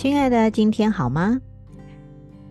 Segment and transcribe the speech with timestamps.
[0.00, 1.38] 亲爱的，今天好吗？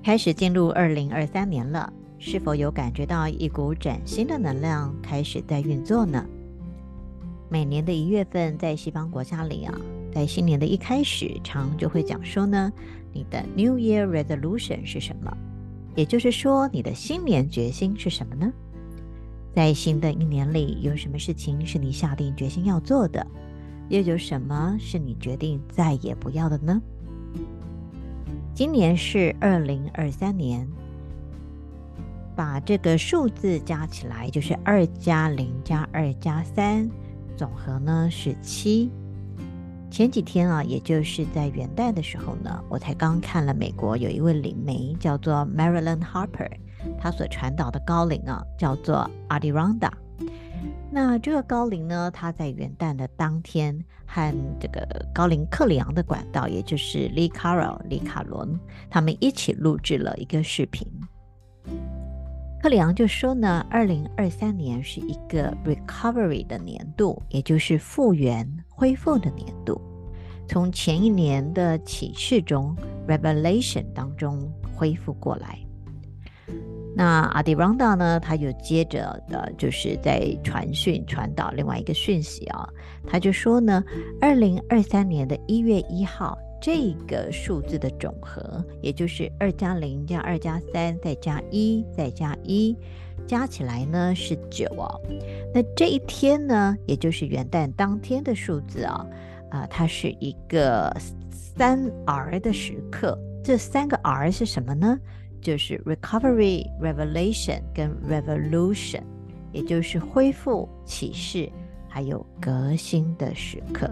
[0.04, 6.24] 开始进入二零二三年了，是否有感觉到一股崭新的能量开始在运作呢？
[7.50, 9.74] 每年的一月份，在西方国家里啊，
[10.14, 12.72] 在新年的一开始，常就会讲说呢，
[13.12, 15.36] 你的 New Year Resolution 是什么？
[15.96, 18.54] 也就是说，你的新年决心是什么呢？
[19.56, 23.26] 在新的一年里，有什么事情是你下定决心要做的？
[23.90, 26.80] 又有什么是你决定再也不要的呢？
[28.60, 30.68] 今年是二零二三年，
[32.36, 36.90] 把这个数字加起来就是二加零加二加三，
[37.38, 38.92] 总和呢是七。
[39.90, 46.52] 前几天啊，也就是在元旦的时候呢，我才刚看了美国有一位灵媒叫做 Marilyn Harper，
[46.98, 49.94] 她所传导的高龄啊叫做 Adirondack。
[50.92, 60.88] 那这个高灵呢，他在元旦的当天和这个高灵克里昂的管道，也就是 Lee Carroll 李卡伦，他们一起录制了一个视频。
[62.62, 69.80] 克里昂就说呢，二零二三年是一个 recovery 的年度，也就是复原恢复的年度，
[70.48, 72.76] 从前一年的启示中
[73.08, 75.58] revelation 当中恢复过来。
[77.00, 78.20] 那阿迪朗达呢？
[78.20, 82.68] 他又接着的，就是在传讯传导另外一个讯息啊。
[83.08, 83.82] 他就说呢，
[84.20, 92.76] 二零二三年的一月一号，这个数字的总和，也就是二加零加二加三再加一再加一，
[93.26, 95.00] 加起来呢是九哦。
[95.54, 99.08] 那这一天呢，也就是元旦当天的数字啊，
[99.52, 100.94] 啊，它是一个
[101.32, 103.18] 三 R 的时刻。
[103.42, 105.00] 这三个 R 是什么呢？
[105.42, 109.02] 就是 recovery、revelation 跟 revolution，
[109.52, 111.50] 也就是恢复、启示，
[111.88, 113.90] 还有革新的时刻。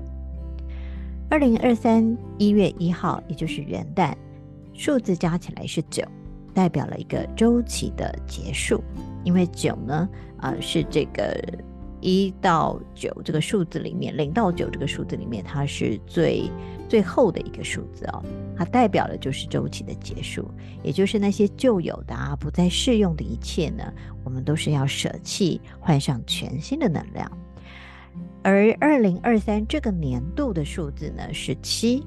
[1.29, 4.13] 二零二三一月一号，也就是元旦，
[4.73, 6.03] 数字加起来是九，
[6.53, 8.83] 代表了一个周期的结束。
[9.23, 11.37] 因为九呢，啊、是这个
[12.01, 16.49] 一到九这个数字里面，零到九这个数字里面，它是最。
[16.89, 18.23] 最后的一个数字哦，
[18.57, 20.49] 它代表的就是周期的结束，
[20.83, 23.83] 也就是那些旧有的啊，不再适用的一切呢，
[24.23, 27.31] 我们都是要舍弃，换上全新的能量。
[28.43, 32.03] 而二零二三这个年度的数字呢是七，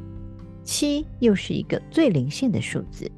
[0.64, 3.10] 七又是一个最灵性的数字。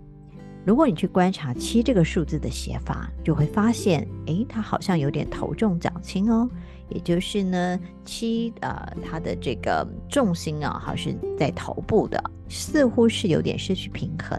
[0.65, 6.49] 如果你去观察七这个数字的写法，就会发现，诶，它好像有点头重脚轻哦。
[6.89, 12.23] 也就是呢，七呃，它的这个重心啊，好像是在头部的，
[12.55, 14.39] 似乎是有点失去平衡。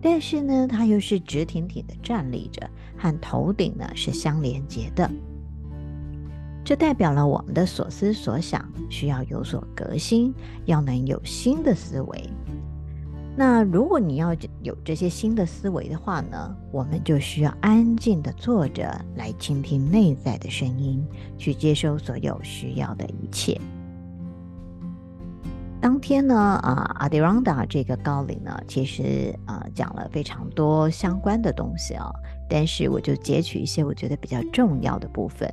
[0.00, 5.10] 但是呢，它又是直挺挺的站立着，和头顶呢是相连接的。
[6.64, 10.34] 这代表了我们的所思所想需要有所革新，
[10.64, 12.22] 要能有新的思维。
[13.36, 21.04] 那如果你要有这些新的思维的话呢，我们就需要安静的坐着来倾听内在的声音，
[21.36, 23.60] 去接收所有需要的一切。
[25.84, 32.10] 当天呢，啊，阿迪朗达这个高领呢，其实啊讲了非常多相关的东西啊，
[32.48, 35.46] 但是我就截取一些我觉得比较重要的部分，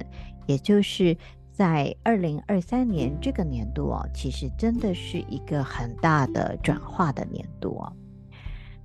[0.47, 1.17] 也就是。
[1.53, 7.93] 在二零二三年这个年度哦，其实真的是一个很大的转化的年度哦。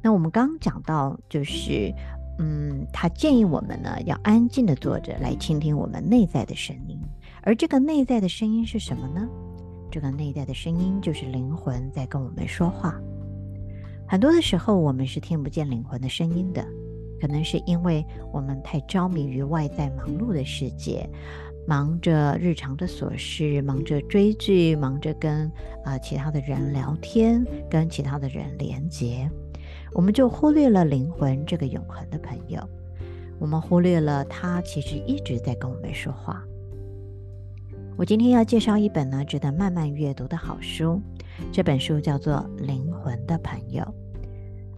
[0.03, 1.95] 那我们刚刚讲到，就是
[2.41, 7.01] 嗯，他建议我们呢要安静的坐着来倾听我们内在的声音，
[7.43, 9.27] 而这个内在的声音是什么呢？
[9.97, 13.01] 这个内在的声音就是灵魂在跟我们说话。
[14.07, 16.63] 很多的时候，我们是听不见灵魂的声音的，
[17.19, 21.09] 可能是因为我们太着迷于外在忙碌的世界。
[21.67, 25.51] 忙着日常的琐事，忙着追剧，忙着跟
[25.83, 29.27] 啊、其他的人聊天，跟其他的人连接，
[29.95, 32.61] 我们就忽略了灵魂这个永恒的朋友，
[33.39, 36.45] 我们忽略了他其实一直在跟我们说话。
[37.99, 41.01] 我今天要介绍一本呢值得慢慢阅读的好书，
[41.51, 43.83] 这本书叫做《灵魂的朋友》，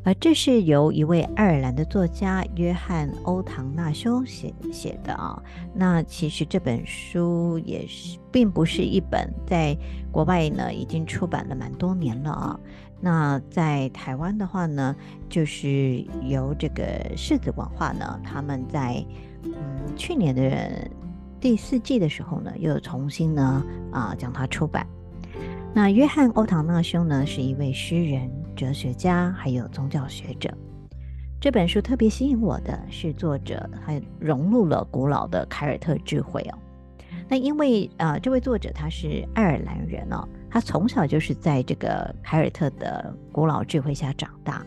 [0.05, 5.43] 而这是由一位爱尔兰的作家约翰·欧唐纳修写写的啊。
[5.75, 9.77] 那其实这本书也是并不是一本在
[10.13, 12.61] 国外呢已经出版了蛮多年了啊。
[13.01, 14.95] 那在台湾的话呢，
[15.29, 16.85] 就是由这个
[17.17, 19.05] 柿子文化呢，他们在
[19.43, 19.53] 嗯
[19.97, 20.89] 去年的
[21.41, 24.87] 第四季的时候呢，又重新呢啊将它出版。
[25.75, 30.53] 那约翰·欧唐纳修呢，是一位诗人、哲学家，还有宗教学者。
[31.41, 36.59] 这本书特别吸引我的是，作者还融入了古老的凯尔特智慧哦。
[37.29, 44.67] 那因为啊、这位作者他是爱尔兰人哦，他从小就是在这个凯尔特的古老智慧下长大。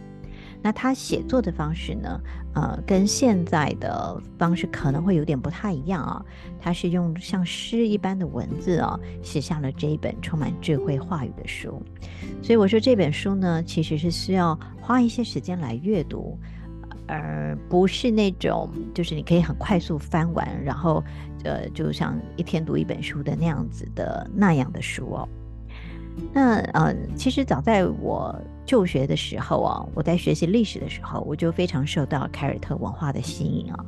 [0.63, 2.21] 那他写作的方式呢，
[2.53, 6.23] 呃，跟现在的方式可能会有点不太一样啊。
[6.59, 11.81] 他是用像诗一般的文字啊，写下了这一本充满智慧话语的书。
[12.43, 16.37] 所以我说这本书呢，其实是需要花一些时间来阅读，
[17.07, 21.03] 而不是那种就是你可以很快速翻完，然后
[21.43, 25.27] 呃，就像一天读一本书的那样子的那样的书哦。
[26.31, 28.39] 那呃，其实早在我。
[28.71, 33.85] 就学的时候啊，我在学习历史的时候，我就非常受到凯尔特文化的吸引啊。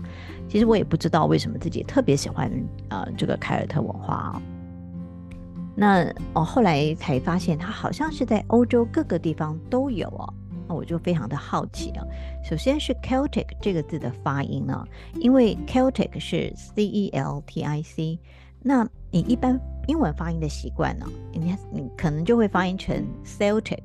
[0.50, 2.52] 其实我也不知道为什么自己特别喜欢
[2.90, 4.42] 啊、呃、这个凯尔特文化啊。
[5.74, 10.34] 那哦，后来才发现它好像是在欧洲各个地方都有哦。
[10.68, 12.04] 那我就非常的好奇啊。
[12.44, 14.86] 首先是 Celtic 这个字的发音呢，
[15.16, 18.20] 因为 Celtic 是 C E L T I C，
[18.62, 19.58] 那你一般
[19.88, 23.80] 英文发音的习惯呢，你你可能就会发音成 Celtic。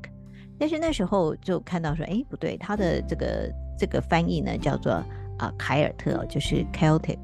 [0.59, 4.93] 但是那时候就看到说，哎，不对，他的这个这个翻译呢叫做
[5.39, 7.19] 啊凯尔特，就是 Celtic，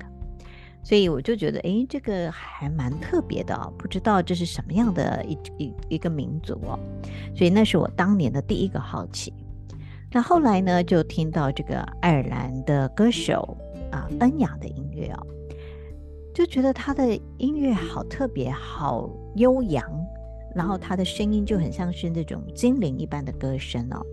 [0.82, 6.78] 所以我就觉得，哎，这个还蛮特别的哦，不知道这是什么样的一一一个民族哦，
[7.34, 9.32] 所以那是我当年的第一个好奇。
[10.12, 13.56] 那后来呢，就听到这个爱尔兰的歌手
[13.90, 15.26] 啊恩雅的音乐哦，
[16.32, 19.82] 就觉得他的音乐好特别，好悠扬。
[20.54, 24.04] 然后他的声音就很像是那种精灵一般的歌声哦。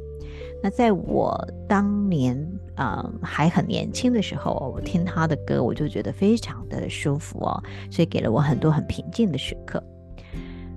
[0.64, 1.36] 那在我
[1.68, 2.36] 当年
[2.76, 9.84] 啊、呃、还很年轻的时候，我听他的歌，我就觉得非常的舒服哦，所以给了我很多很平静的时刻。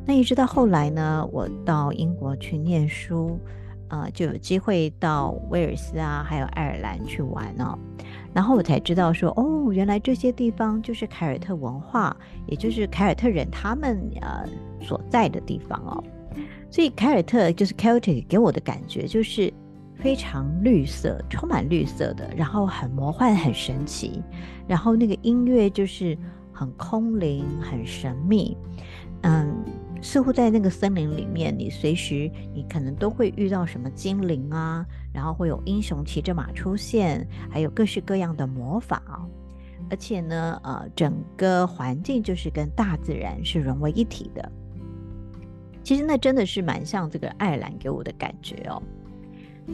[0.07, 3.39] 那一直到后来呢，我到英国去念书，
[3.89, 7.79] 啊、呃，就有机会到威尔斯啊，还有爱尔兰去玩哦。
[8.33, 12.17] 然后我才知道说，哦，原来这些地方就是凯尔特文化，
[12.47, 14.45] 也就是凯尔特人他们呃
[14.85, 16.05] 所在的地方哦。
[16.71, 19.53] 所以凯尔特就是 Celtic 给我的感觉就是
[19.97, 24.23] 非常绿色，充满绿色的，然后很魔幻、很神奇，
[24.69, 26.17] 然后那个音乐就是
[26.53, 28.57] 很空灵、很神秘，
[29.23, 29.65] 嗯。
[30.03, 34.85] 似乎在那个森林里面，你随时你可能都会遇到什么精灵啊，
[35.15, 39.03] 然后会有英雄骑着马出现，还有各式各样的魔法，
[39.89, 44.53] 而且呢，呃，整个环境就是跟大自然是融为一体的。
[45.85, 48.83] 其实那真的是蛮像这个爱尔兰给我的感觉哦。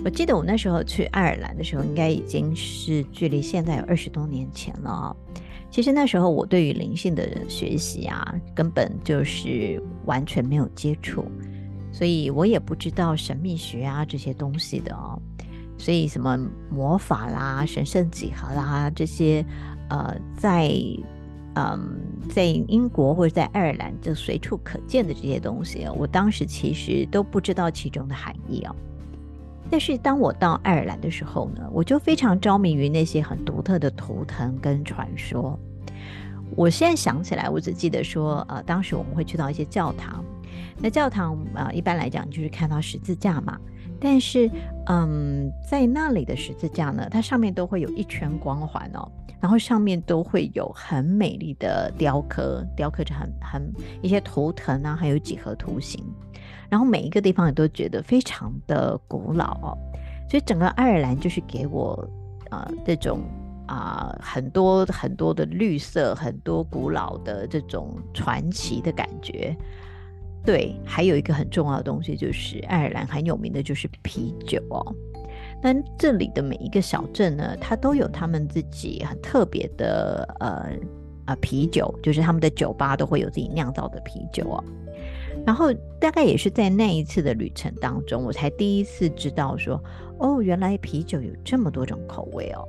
[0.04, 5.16] 我记得我那时候去爱尔兰的时候，应该已经是距离现在有二十多年前了哦。
[5.70, 11.24] 其实那时候我对于灵性的学习啊，根本就是完全没有接触，
[11.92, 15.20] 所以我也不知道神秘学啊这些东西的哦。
[15.78, 16.36] 所以什么
[16.70, 19.44] 魔法啦、神圣几何啦这些，
[19.88, 20.70] 呃，在
[21.54, 28.76] 嗯在英国或者在爱尔兰就随处可见的这些东西，我当时其实都不知道其中的含义哦。
[29.70, 35.58] 但是当我到爱尔兰的时候呢，我就非常着迷于那些很独特的图腾跟传说。
[36.56, 40.24] 我现在想起来，我只记得说，呃，当时我们会去到一些教堂，
[40.78, 43.58] 那教堂啊，一般来讲就是看到十字架嘛。
[44.00, 44.50] 但是，
[44.86, 49.06] 嗯，在那里的十字架呢，它上面都会有一圈光环哦，
[49.38, 56.04] 然后上面都会有很美丽的雕刻，雕刻着很很一些图腾啊，还有几何图形。
[56.68, 59.78] 然后每一个地方也都觉得非常的古老哦，
[60.28, 62.08] 所以整个爱尔兰就是给我
[62.48, 63.20] 啊、呃、这种
[63.66, 69.56] 啊、很多很多的绿色，很多古老的这种传奇的感觉。
[70.44, 74.94] 对，还有一个很重要的东西就是爱尔兰很有名的就是啤酒哦。
[75.62, 80.70] 那这里的每一个小镇呢，它都有他们自己很特别的呃
[81.26, 84.64] 呃啤酒，就是他们的酒吧都会有自己酿造的啤酒哦。
[85.46, 89.82] 然后大概也是在那一次的旅程当中，我才第一次知道说，
[90.18, 92.66] 哦，原来啤酒有这么多种口味哦。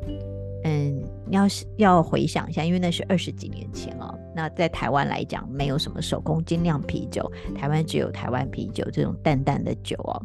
[0.64, 4.18] 嗯，要要回想一下，因为那是二十几年前哦。
[4.36, 10.22] 那在台湾来讲，没有什么手工精酿啤酒，台湾只有台湾啤酒这种淡淡的酒哦。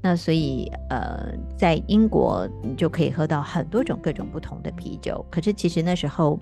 [0.00, 5.24] 那所以呃，在英国你就可以喝到很多种各种不同的啤酒。
[5.30, 6.38] 可是其实那时候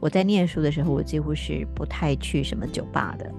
[0.00, 3.30] 我在念书的时候，我几乎是不太去什么酒吧的。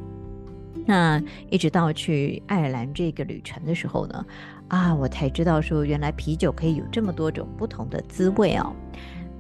[0.86, 4.26] 那一直到去爱尔兰这个旅程的时候呢，
[4.68, 8.74] 啊，我才知道说原来啤酒可以有这么多种不同的滋味哦。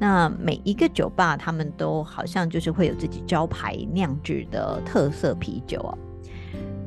[0.01, 5.96] 那每一个酒吧他们都好像就是会有自己招牌酿制的特色啤酒哦，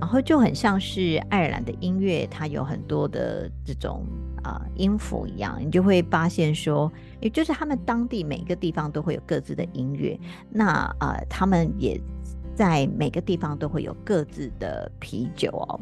[0.00, 4.04] 然后就很像是爱尔兰的音乐，它有很多的这种
[4.42, 6.90] 啊、音符一样，你就会发现说，
[7.20, 10.18] 也就是他们当地每个地方都会有各自的音乐，
[10.50, 10.66] 那
[10.98, 12.00] 啊、呃，他们也。
[12.56, 15.80] 在每个地方都会有各自的啤酒哦，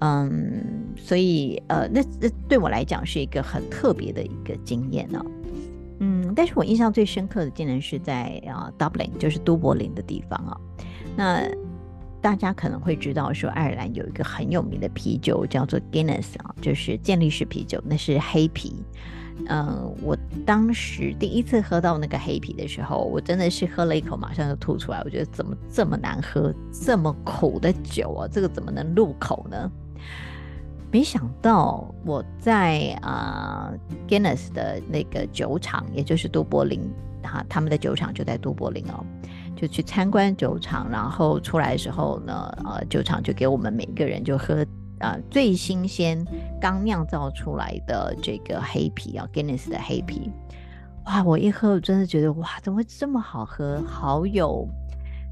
[0.00, 5.24] 嗯，所以呃，那那对我来讲是一个很特别的一个经验呢、哦，
[6.00, 10.60] 嗯，但是我印象最深刻的竟然是在啊 Dublin，就是都柏林的地方啊、
[11.16, 11.42] 那
[12.20, 18.74] 大家可能会知道说，爱尔兰有一个很有名的啤酒叫做 Guinness 啊，就是健力士啤酒，那是黑啤。
[19.48, 25.02] 嗯，我当时第一次喝到那个黑啤的时候，我真的是喝了一口，马上就吐出来。
[25.04, 29.70] 我觉得怎么这么难喝，这么苦的酒啊，这个怎么能入口呢？
[30.94, 33.68] 没想到我在啊、
[34.06, 36.88] Guinness 的那个酒厂，也就是都柏林，
[37.20, 39.04] 哈，他们的酒厂就在都柏林哦，
[39.56, 44.64] 就去参观酒厂，然后出来的时候呢，呃，酒厂就给我们每个人就喝。
[45.00, 46.24] 啊，最新鲜
[46.60, 50.30] 刚酿造出来的这个黑啤啊，Guinness 的黑啤，
[51.06, 51.24] 哇！
[51.24, 53.82] 我一喝，我真的觉得哇，怎么会这么好喝？
[53.84, 54.64] 好有，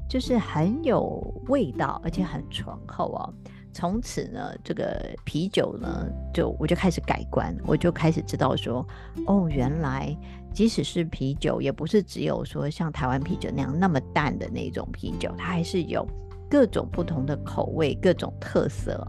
[0.09, 3.33] 就是很有味道，而且很醇厚哦。
[3.73, 8.85] 从此呢，这个啤酒呢，就我就开始改观，我就开始知道说，
[9.25, 10.15] 哦，原来
[10.53, 16.07] 即使是啤酒，也不是只有说像台湾啤酒那样那么淡的那种啤酒，它还是有
[16.49, 19.03] 各种不同的口味，各种特色。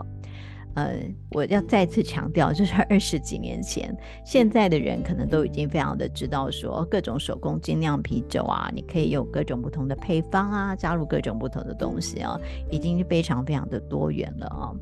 [0.74, 0.98] 呃，
[1.30, 12.36] 我要再次强调，就是 二十几年前，现在的人可能都已经非常的知道说，各种手工精酿啤酒啊，你可以有各种不同的配方啊，加入各种不同的东西啊，
[12.70, 14.74] 已经非常非常的多元了啊。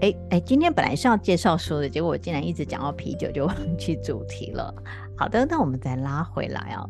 [0.00, 4.74] 哎哎，今天本来是要介绍书的，结果我竟然一直讲到啤酒，就 忘记主题了。
[5.14, 6.88] 好的，那我们再拉回来啊。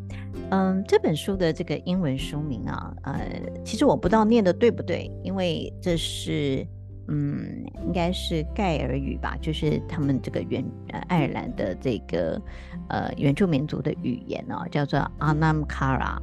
[0.50, 3.28] 嗯，这本书的这个英文书名啊，呃，
[3.64, 6.64] 其实我不知道念的对不对，因为这是。
[7.08, 12.40] 嗯，应该是盖尔语吧，就是他们这个原呃爱尔兰的这个
[12.88, 16.18] 呃原住民族的语言哦，叫做 Anam Cara。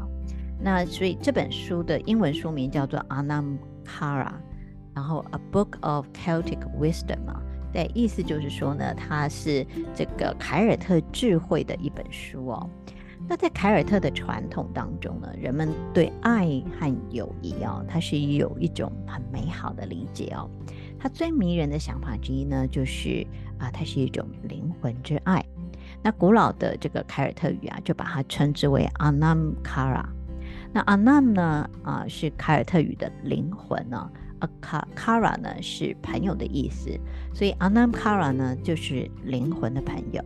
[0.60, 4.32] 那所以这本书的英文书名叫做 Anam Cara，
[4.94, 7.42] 然后 A Book of Celtic Wisdom 啊，
[7.74, 12.70] 对，意思就是说呢，它是这个凯尔特智慧的一本书哦。
[13.28, 16.46] 那在凯尔特的传统当中呢，人们对爱
[16.78, 20.50] 和友谊啊，它是有一种很美好的理解哦。
[21.00, 23.26] 它最迷人的想法之一呢，就是
[23.58, 25.44] 啊，它是一种灵魂之爱。
[26.02, 30.06] 那古老的这个凯尔特语啊，就把它称之为 Anam Cara。
[30.74, 34.50] 那 Anam 呢，啊，是凯尔特语的灵魂呢，啊
[34.96, 36.90] ，Cara 呢是朋友的意思，
[37.34, 40.22] 所以 Anam Cara 呢就是灵魂的朋友。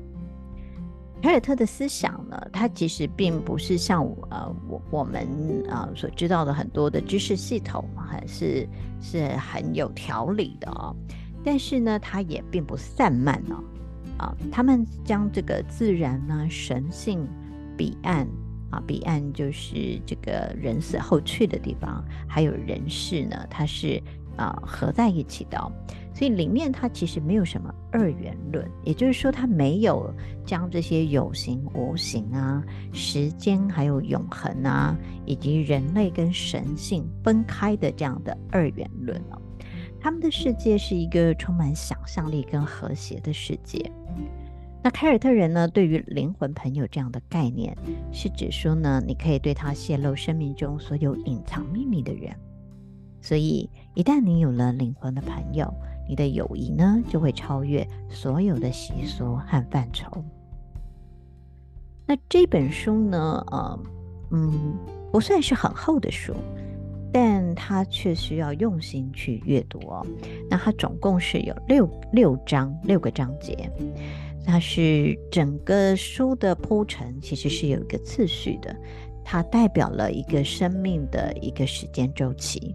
[1.22, 5.28] 凯尔特的思想呢，它其实并不是像呃我我们、
[5.68, 8.68] 呃、所知道的很多的知识系统，还是
[9.02, 10.96] 是很有条理的哦。
[11.44, 13.64] 但是呢，它也并不散漫呢、哦。
[14.18, 17.28] 啊，他们将这个自然呢、神性、
[17.78, 18.28] 彼岸
[18.72, 24.02] 啊，彼岸就是这个人死后去的地方，还有人世呢，它是
[24.36, 25.72] 啊合在一起的、
[26.18, 30.12] 所以里面它其实没有什么二元论，也就是说，它没有
[30.44, 34.98] 将这些有形无形啊、时间还有永恒啊，
[35.28, 39.40] 以及人类跟神性分开的这样的二元论哦。
[40.00, 43.80] 他们的世界是一个充满想象力跟和谐的世界。
[44.84, 47.78] 那凯尔特人呢，对于灵魂朋友这样的概念，
[48.12, 52.36] 是指说呢，你可以对他泄露生命中所有隐藏秘密的人。
[53.22, 55.72] 所以，一旦你有了灵魂的朋友，
[56.08, 60.24] 你的友谊呢，就会超越所有的习俗和范畴。
[62.06, 63.80] 那这本书呢，呃，
[64.32, 64.76] 嗯，
[65.12, 66.34] 不算是很厚的书，
[67.12, 70.06] 但它却需要用心去阅读哦。
[70.50, 73.70] 那它总共是有六六章，六个章节。
[74.46, 78.74] 它是整个书的铺陈，其实是有一个次序的，
[79.29, 82.74] 它代表了一个生命的一个时间周期。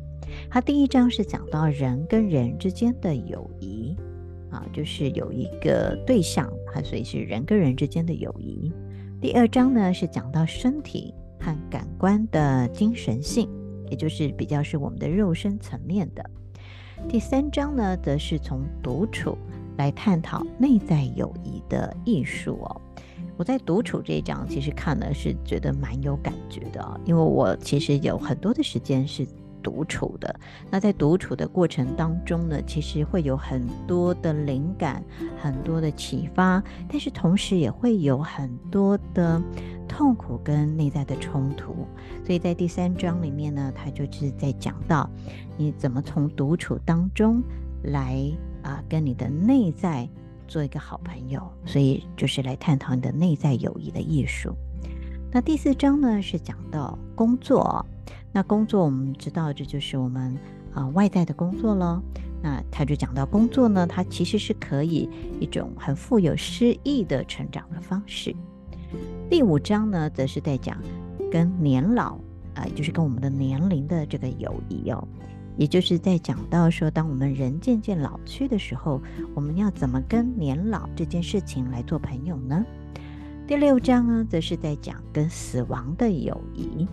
[0.50, 3.96] 它第一章是讲到人跟人之间的友谊，
[4.50, 8.70] 啊，就是有一个对象，它，所以是人跟人之间的友谊。
[9.18, 13.48] 第二章呢是讲到身体和感官的精神性，
[13.88, 16.22] 也就是比较是我们的肉身层面的。
[17.08, 19.38] 第三章呢则是从独处
[19.78, 22.78] 来探讨内在友谊的艺术哦。
[23.36, 29.26] 我在独处这一章其实看了是觉得蛮有感觉的，因为我其实有很多的时间是
[29.62, 30.34] 独处的。
[30.70, 35.02] 那在独处的过程当中呢，其实会有很多的灵感，
[35.40, 39.40] 很多的启发，但是同时也会有很多的
[39.88, 41.86] 痛苦跟内在的冲突。
[42.24, 45.08] 所以在第三章里面呢，他就是在讲到
[45.56, 47.42] 你怎么从独处当中
[47.84, 48.20] 来
[48.62, 50.08] 啊，跟你的内在。
[50.48, 54.54] 做一个好朋友，所以就是来探讨你的内在友谊的艺术。
[55.30, 57.84] 那第四章呢，是讲到工作。
[58.32, 60.36] 那工作我们知道，这就是我们
[60.74, 62.02] 啊、外在的工作咯。
[62.42, 65.08] 那他就讲到工作呢，它其实是可以
[65.38, 68.34] 一种很富有诗意的成长的方式。
[69.30, 70.76] 第五章呢，则是在讲
[71.30, 72.14] 跟年老
[72.54, 75.06] 啊、呃，就是跟我们的年龄的这个友谊哦。
[75.56, 79.00] 也就是在讲到说，当我们人渐渐老去的时候，
[79.34, 82.64] 我们要怎么跟年老这件事情来做朋友呢？
[83.46, 86.88] 第六章呢，则是在讲跟死亡的友谊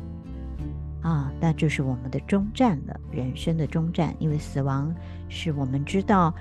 [1.02, 4.14] 啊，那就是我们的终站了，人生的终站。
[4.20, 4.94] 因为死亡
[5.30, 6.34] 是我们知道，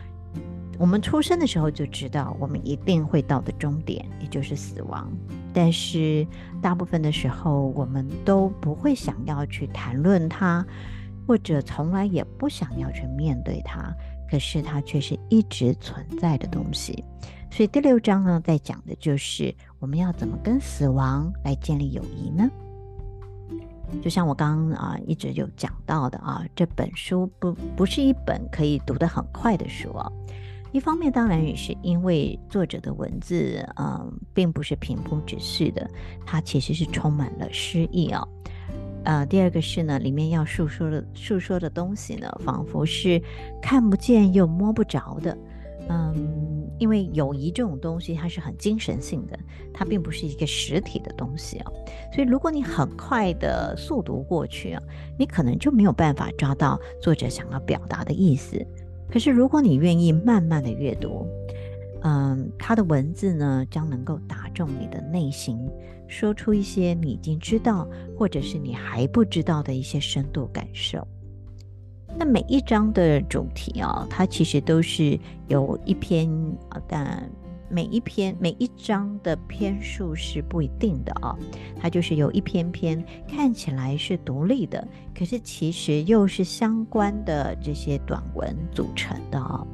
[0.76, 5.08] 我们出生的时候就知道，我们一定会到的终点，也就是死亡。
[5.52, 6.26] 但是
[6.60, 10.66] 大部分的时候，我们都不会想要去谈论它。
[11.28, 13.94] 或者从来也不想要去面对它，
[14.30, 17.04] 可是它却是一直存在的东西。
[17.50, 22.50] 所以第六章呢，在讲的就是我们要怎么跟死亡来建立友谊呢？
[24.02, 30.10] 就像我刚刚啊一直有讲到的啊，这本书不不是一本可以读得很快的书啊。
[30.72, 35.86] 一方面当然也是因为作者的文字嗯，并不是平铺直叙的，
[36.24, 38.26] 它其实是充满了诗意啊。
[39.04, 43.20] 呃，第二个是呢，里面要诉说的诉说的东西呢，仿佛是
[43.62, 45.36] 看不见又摸不着的。
[45.90, 49.38] 嗯，因为友谊这种东西，它是很精神性的，
[49.72, 51.72] 它并不是一个实体的东西啊。
[52.14, 54.82] 所以，如果你很快的速读过去啊，
[55.18, 58.62] 你可能就没有办法抓到作者想要表达的意思。
[59.10, 61.26] 可是，如果你愿意慢慢的阅读，
[62.02, 65.58] 嗯，他的文字呢，将能够打中你的内心。
[66.06, 71.06] 说出一些你已经知道，或者是你还不知道的一些深度感受。
[72.16, 76.28] 那每一章的主题啊，它其实都是有一篇，
[76.88, 77.30] 但
[77.70, 81.36] 每一篇每一章的篇数是不一定的啊。
[81.78, 89.64] 它就是有一篇篇看起来是独立的，可是其实又是相关的这些短文组成的啊。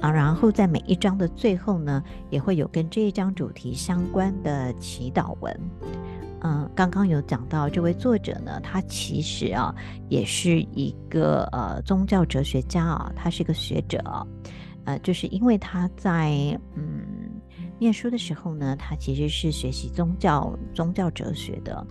[0.00, 5.60] 啊，然后在每一章的最后呢，也会有跟这一章主题相关的祈祷文。
[6.40, 9.74] 嗯，刚刚有讲到这位作者呢，他其实啊
[10.08, 14.00] 也是一个呃宗教哲学家啊，他是个学者，
[14.84, 16.30] 呃，就是因为他在
[16.76, 17.04] 嗯
[17.78, 21.84] 念书的时候呢，他其实是学习宗教宗教哲学的，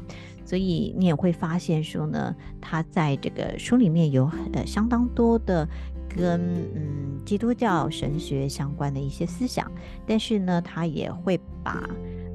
[0.45, 5.67] 所以你也会发现说呢，他在这个书里面有呃相当多的。
[6.17, 6.41] 跟
[6.75, 9.71] 嗯基督教神学相关的一些思想，
[10.05, 11.89] 但是呢，他也会把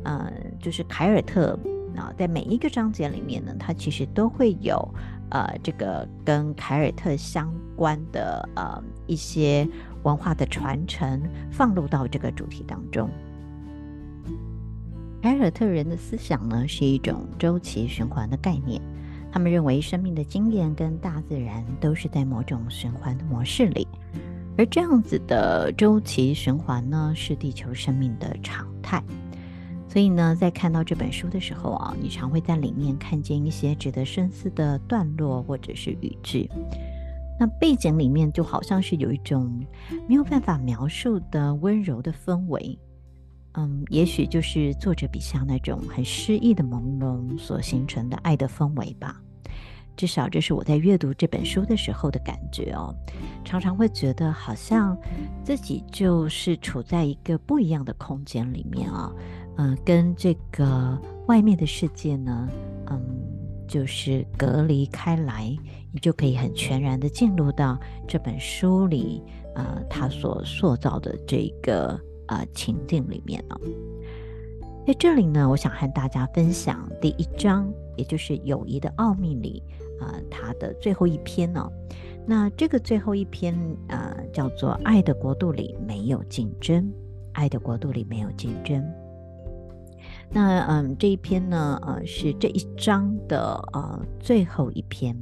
[0.05, 1.59] 呃，就是凯尔特
[1.97, 4.77] 啊，在每一个章节里面呢，他其实都会有
[5.31, 9.67] 呃这个跟凯尔特相关的呃一些
[10.03, 13.09] 文化的传承放入到这个主题当中。
[15.23, 18.83] 凯尔特人的思想呢，是一种周期循环的概念。
[19.33, 23.89] 他们认为生命的经验跟大自然都是在某种循环的模式里，
[24.59, 29.03] 而这样子的周期循环呢，是地球生命的常态。
[29.89, 36.51] 所以呢，在看到这本书的时候啊，你常会在里面看见一些值得深思的段落或者是语句。
[37.41, 39.67] 那背景里面就好像是有一种
[40.07, 42.79] 没有办法描述的温柔的氛围。
[43.55, 49.22] 嗯，也许就是作者笔下那种很诗意的朦胧所形成的爱的氛围吧。
[50.03, 52.93] 至少这是我在阅读这本书的时候的感觉哦。
[53.45, 54.99] 常常会觉得好像
[55.45, 59.13] 自己就是处在一个不一样的空间里面啊，
[59.59, 62.49] 嗯，跟这个外面的世界呢，
[62.91, 63.01] 嗯，
[63.69, 65.57] 就是隔离开来，
[65.93, 69.23] 你就可以很全然的进入到这本书里，
[69.55, 71.97] 呃，他所塑造的这个。
[72.29, 73.61] 呃，情境里面了，
[74.87, 79.63] 在这里呢，我想和大家分享第一章，也就是《友谊的奥秘》里，
[80.03, 81.71] 呃，他的最后一篇呢、
[82.27, 83.55] 那这个最后一篇、
[83.89, 86.85] 呃，叫做《爱的国度里没有竞争》，
[87.33, 88.85] 爱的国度里没有竞争。
[90.31, 95.17] 那嗯，这一篇呢，呃，是这一章的呃最后一篇。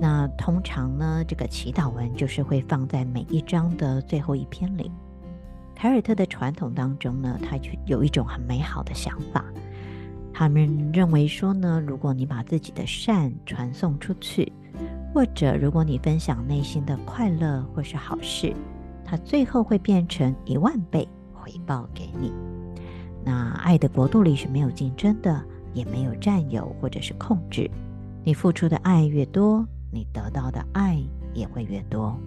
[0.00, 4.90] 那通常呢，这个祈祷文就是会放在每一章的最后一篇里。
[5.74, 9.44] 凯尔特的传统当中呢，他就有一种很美好的想法。
[10.32, 14.50] 他们认为说呢，如果你把自己的善传送出去，
[15.14, 18.54] 或者如果你分享内心的快乐或是好事，
[19.04, 22.32] 它最后会变成一万倍回报给你。
[23.24, 27.70] 那爱的国度里是没有竞争的，也没有占有或者是控制。
[28.24, 31.00] 你付出的爱越多，你得到的爱
[31.34, 32.18] 也会越多。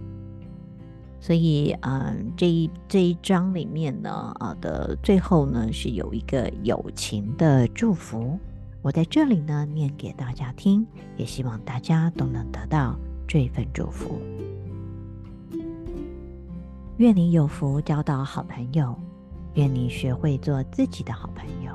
[1.19, 8.37] 所以，嗯，这一这一章里面呢，啊的最后呢，是有一个友情的祝福。
[8.83, 10.85] 我在这里呢，念给大家听，
[11.17, 12.95] 也希望大家都能得到
[13.27, 14.21] 这份祝福。
[16.97, 18.95] 愿你有福交到好朋友，
[19.55, 21.73] 愿你学会做自己的好朋友，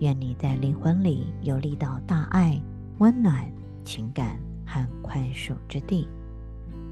[0.00, 2.60] 愿你在灵魂里游历到大爱、
[2.98, 3.50] 温暖、
[3.84, 6.06] 情感和宽恕之地。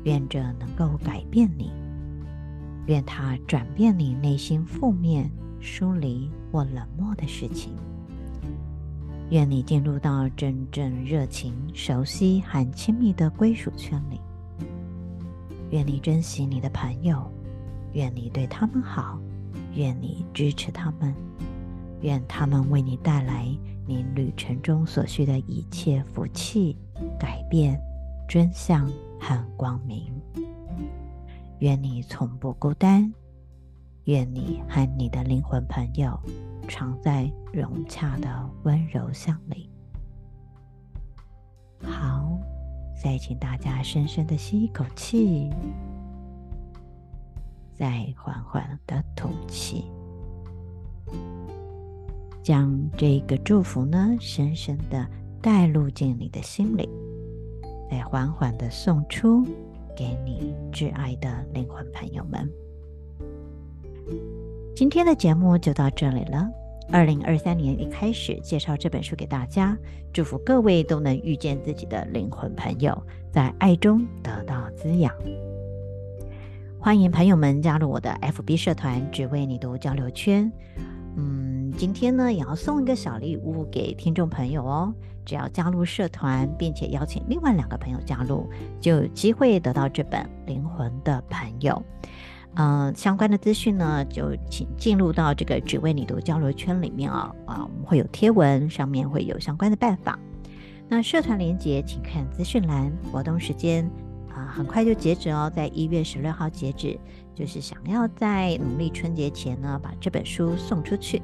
[0.04, 1.70] 愿这能够改变你，
[2.86, 7.72] 愿它转变你内心负面、疏离或冷漠的事情。
[9.30, 14.20] 愿你进入到真正热情、熟悉和亲密的归属圈里。
[15.70, 17.30] 愿你珍惜你的朋友，
[17.94, 19.18] 愿你对他们好，
[19.74, 21.14] 愿你支持他们，
[22.02, 23.46] 愿他们为你带来
[23.86, 26.76] 你旅程中所需的一切福气、
[27.18, 27.80] 改变、
[28.28, 28.86] 真相。
[29.22, 30.12] 和光明，
[31.60, 33.10] 愿你从不孤单，
[34.04, 36.18] 愿你和你的灵魂朋友
[36.66, 39.70] 常在融洽的温柔乡里。
[41.80, 42.36] 好，
[43.00, 45.48] 再请大家深深的吸一口气，
[47.72, 49.84] 再缓缓的吐气，
[52.42, 55.08] 将这个祝福呢，深深的
[55.40, 56.88] 带入进你的心里。
[57.92, 59.44] 再缓缓地送出
[59.94, 62.50] 给你挚爱的灵魂朋友们。
[64.74, 66.48] 今天的节目就到这里了。
[66.90, 69.76] 二零二三年一开始介绍这本书给大家，
[70.10, 72.96] 祝福各位都能遇见自己的灵魂朋友，
[73.30, 75.14] 在爱中得到滋养。
[76.78, 80.50] 欢迎朋友们加入我的 FB 社团“只为你读交流圈”。
[81.16, 84.94] 嗯，今天呢也要送一个小礼物给听众朋友哦。
[85.24, 91.80] 只要加入社团，并且邀请另外两个朋友加入，就有机会得到这本《灵魂的朋友》。
[92.54, 97.34] 呃，相关的资讯呢，就请进入到这个“只为你读”交流圈里面、哦。
[97.46, 100.18] 啊、我们会有贴文，上面会有相关的办法。
[100.88, 102.92] 那社团连结，请看资讯栏。
[103.10, 103.88] 活动时间
[104.28, 106.98] 啊、很快就截止哦，在一月十六号截止。
[107.34, 111.22] 就是想要在农历春节前呢，把这本书送出去，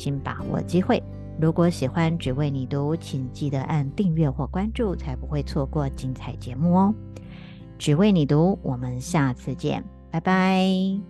[0.00, 1.02] 请把握机会。
[1.38, 6.94] 如果喜欢只为你读请记得按订阅或关注才不会错过精彩节目哦。
[7.78, 11.00] 只为你读我们下次见拜拜。